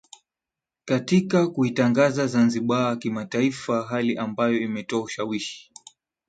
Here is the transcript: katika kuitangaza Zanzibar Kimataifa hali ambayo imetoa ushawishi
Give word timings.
katika 0.85 1.47
kuitangaza 1.47 2.27
Zanzibar 2.27 2.99
Kimataifa 2.99 3.81
hali 3.83 4.17
ambayo 4.17 4.57
imetoa 4.59 5.01
ushawishi 5.01 5.71